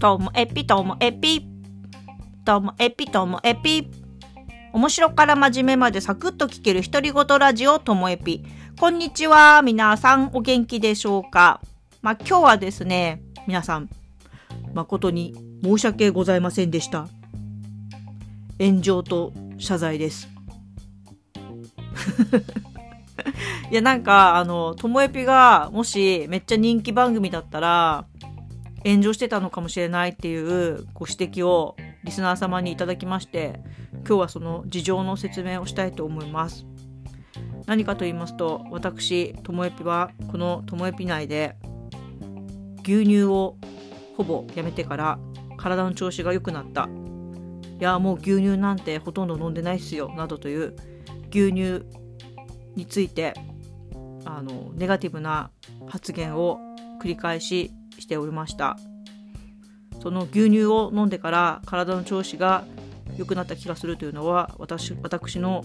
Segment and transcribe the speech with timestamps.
[0.00, 1.46] ともえぴともえぴ。
[2.46, 3.86] ともえぴともえぴ。
[4.72, 8.42] 面白から真面目までサクッと聞ける独り言ラジオともえぴ。
[8.78, 9.60] こんにちは。
[9.60, 11.60] 皆さんお元気でしょうか？
[12.00, 13.90] まあ、今日はですね、皆さん、
[14.72, 17.06] 誠に申し訳ございませんでした。
[18.58, 20.30] 炎上と謝罪です。
[23.70, 28.06] いや、なんか、あの、ともえぴが、もし、めっちゃ人気番組だったら、
[28.84, 33.60] 炎上してたのかもしれないっていうご指摘をリスナー様にいただきまして、
[34.06, 36.66] 今日はその事情の説明をしたいと思います。
[37.66, 41.56] 何かと言いますと、私、ともえぴは、このともえぴ内で、
[42.82, 43.56] 牛乳を
[44.16, 45.18] ほぼやめてから、
[45.56, 46.88] 体の調子が良くなった。
[47.78, 50.74] いや、もう牛乳なんてほとんど飲んでないっすよ、などという
[51.30, 51.84] 牛乳
[52.76, 53.34] について
[54.24, 55.50] あのネガティブな
[55.86, 56.58] 発言を
[57.02, 57.72] 繰り返し
[58.10, 58.76] ておりました。
[60.02, 62.64] その牛乳を飲んでから体の調子が
[63.16, 65.62] 良くなった気がするというのは私私の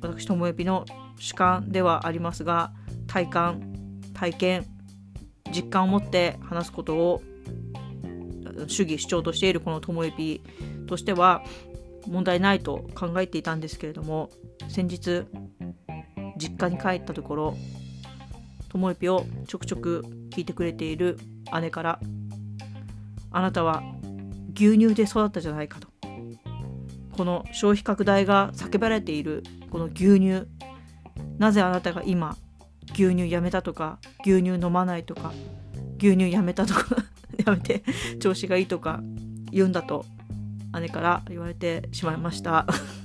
[0.00, 0.84] 私ともえぴの
[1.18, 2.72] 主観ではありますが
[3.06, 4.66] 体感体験
[5.52, 7.22] 実感を持って話すことを
[8.68, 10.42] 主義主張としているこのともえぴ
[10.86, 11.42] としては
[12.06, 14.30] 問題ないと考えていたんですけれども
[14.68, 15.24] 先日
[16.36, 17.56] 実家に帰ったところ
[18.72, 21.18] ともえぴをちょくちょく聞いてくれている
[21.60, 22.00] 姉から
[23.30, 23.82] 「あなたは
[24.54, 25.88] 牛乳で育ったじゃないか」と
[27.10, 30.48] この消費拡大が叫ばれているこの牛乳
[31.36, 32.34] なぜあなたが今
[32.94, 35.34] 牛乳やめたとか牛乳飲まないとか
[35.98, 36.96] 牛乳やめたとか
[37.44, 37.82] やめて
[38.20, 39.02] 調子がいいとか
[39.50, 40.06] 言うんだと
[40.80, 42.66] 姉から言われてしまいました。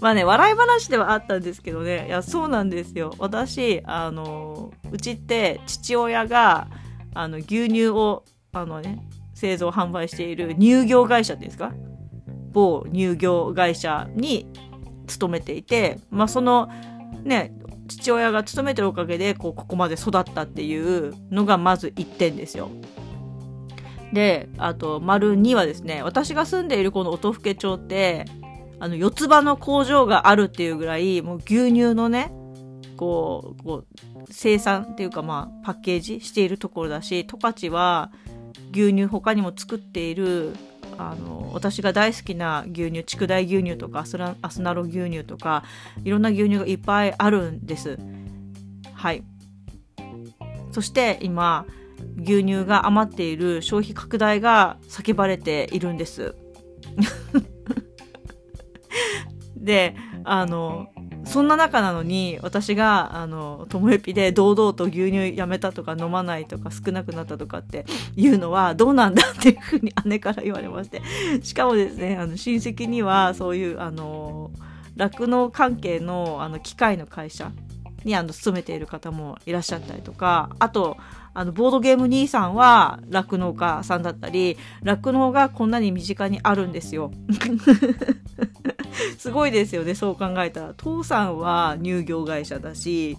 [0.00, 3.14] まあね、笑い話ではあったんですけどね、いや、そうなんですよ。
[3.18, 6.68] 私、あの、うちって父親が、
[7.14, 11.72] あの、牛乳を、あのね、製造販売している乳業会社ですか？
[12.52, 14.46] 某乳業会社に
[15.06, 16.68] 勤めていて、まあその、
[17.24, 17.52] ね、
[17.88, 22.70] 父親が勤めてるおかげで、こう、ここまで育ったっていうのがまず1点ですよ。
[24.12, 28.24] で、あと、丸2はですね、私が住んでいるこの音更町って、
[28.80, 32.32] あの、四つ葉の工場があるっていうぐらい、もう牛乳のね、
[32.96, 33.86] こう、こう、
[34.30, 38.10] 生産っていうかまあ、パッケージしているところだし、十勝は
[38.72, 40.54] 牛乳他にも作っている、
[40.98, 45.62] あの、私が大好きな牛乳、筑大牛乳とかアスラ、アスナロ牛乳とか、
[46.04, 47.98] いろんな牛乳がいっぱいあるんです。
[48.94, 49.22] はい。
[50.72, 51.66] そして今、
[52.16, 56.34] 牛乳が余っている消費拡大が叫ばれているんです。
[59.60, 59.94] で、
[60.24, 60.88] あの、
[61.24, 67.84] そんな中なのに、私が、あの、ともえぴで堂々と牛乳やめたとか飲まないとか少なくなったとかって
[68.16, 71.02] いうのはどうなんだっていうふうに姉から言われまして。
[71.42, 74.50] しかもですね、あの、親戚にはそういう、あの、
[74.96, 77.52] 酪農関係の、あの、機械の会社
[78.04, 80.96] に、あの、勤めている方もいらっしゃったりとか、あと、
[81.32, 87.12] あの、ボードゲーム兄さんは酪農家さんだったり、酪農がこんなに身近にあるんですよ。
[89.18, 90.74] すごいですよね、そう考えたら。
[90.74, 93.16] 父さんは乳業会社だし、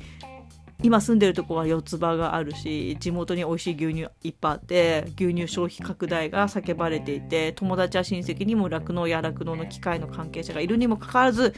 [0.84, 11.54] 今住んでるとこは四つ葉があるし、地元に美味しい牛乳いっぱいあって、牛乳消費拡大が叫ばれていて、友達や親戚にも酪農や酪農の機械の関係者がいるにもかかわらず、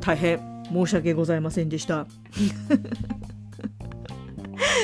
[0.00, 0.38] 大変
[0.70, 2.06] 申し訳ございませんでした。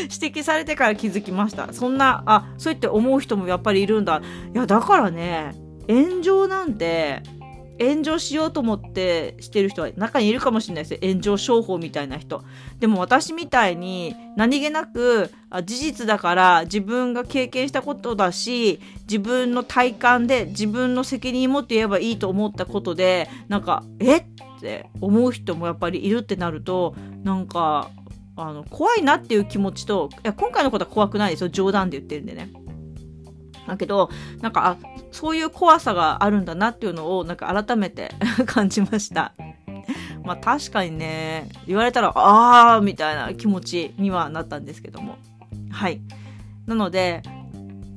[0.02, 1.72] 指摘されてから気づきました。
[1.72, 4.22] そんな、あ、そうやって思う人もやっぱりいるんだ。
[4.54, 5.52] いや、だからね、
[5.88, 7.22] 炎上なんて、
[7.80, 11.00] 炎上しようと思ってしてる人は中にいるかもしれないですよ。
[11.02, 12.44] 炎上商法みたいな人。
[12.78, 15.30] でも私みたいに何気なく
[15.64, 24.24] 事実だから自分が経験したことだし、自分の体感で自分の責任持って言えばいいと思ったことで、なんか、えっ
[24.60, 27.90] て思う人もやっぱりいるってなると、なんか、
[28.36, 31.48] あの、怖いなっていう気持ちと、いや、今回のことは怖くないですよ。
[31.48, 32.50] 冗談で言ってるんでね。
[33.66, 34.76] だけど、なんか、あ、
[35.10, 38.12] そういう怖さがあるんだなっていうのを、なんか改めて
[38.46, 39.32] 感じました。
[40.24, 45.18] まあ確かにね、言われたら、あーみたいな気持ちにはなったんですけども。
[45.70, 46.00] はい。
[46.66, 47.22] なので、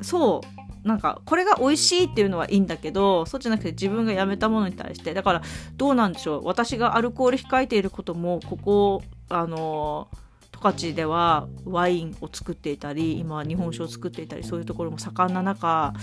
[0.02, 0.42] そ
[0.84, 5.42] う、なんか、これが美味しいっていうのはいいんだけど、そうじゃなくて自分がやめたものに対して、だから、
[5.76, 6.46] どうなんでしょう。
[6.46, 10.08] 私がアルコール控えていることも、ここ、あの
[10.58, 15.94] 十勝ではワインを作っていたり今は日本酒を作っていたりそういうところも盛んな中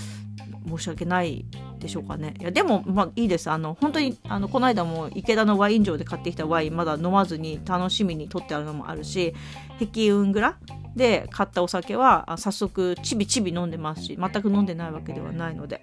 [0.69, 1.45] 申し訳ない
[1.79, 2.35] でしょうかね。
[2.41, 3.51] いやでもまあいいです。
[3.51, 9.35] あの本当にあのこの間も池田のワイン場で買ってきたワインまだ飲まずに楽しみに取ってあるのもあるし
[9.79, 10.56] 壁運蔵
[10.97, 15.81] で買ったお酒は早速ちびちび飲んでますし全く飲んでないわけではないので、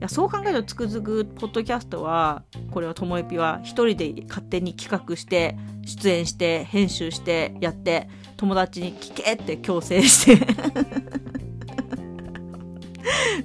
[0.00, 5.56] やそう考えるとつくづくポッドキャストはこれはともえぴは一人で勝手に企画して
[5.86, 10.46] 出演して編集してやって友達に聞けって強制して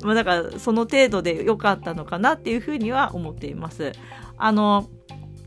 [0.04, 3.94] まあだからその程度で良かったのかなっていうふうには思っています。
[4.38, 4.90] あの、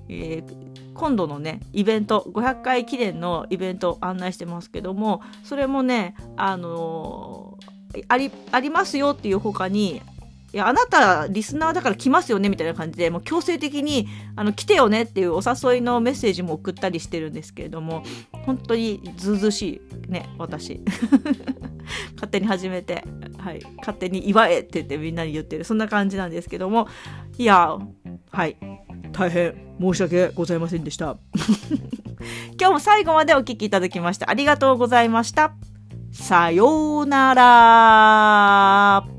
[0.09, 0.65] えー
[0.95, 10.01] 今度のねイベント500回記念のイベント案内してますけどもそれもねあのー、ありありますよっていう他に
[10.55, 14.07] いやあなたリスナーだから来ますよねみたいな感じでもう強制的に
[14.37, 20.81] あの来てよねっていうお誘いのメッセージも送ったりしてるんですけれども本当にずうずしいね私
[22.15, 23.05] 勝手に始めて、
[23.37, 26.87] はい、勝手に祝えって言ってみんなに言ってるそんな感じなんですけども
[27.37, 27.77] いや
[28.31, 28.57] はい
[29.11, 31.17] 大変申し訳ございませんでした。
[32.59, 35.55] 今日も最後までお聴きいただきましてありがとうございました。
[36.13, 39.14] さようなら。